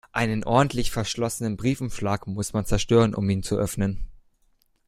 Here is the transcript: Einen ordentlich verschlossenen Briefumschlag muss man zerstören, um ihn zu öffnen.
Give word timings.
Einen 0.13 0.43
ordentlich 0.43 0.89
verschlossenen 0.89 1.57
Briefumschlag 1.57 2.25
muss 2.25 2.53
man 2.53 2.65
zerstören, 2.65 3.13
um 3.13 3.29
ihn 3.29 3.43
zu 3.43 3.55
öffnen. 3.55 4.09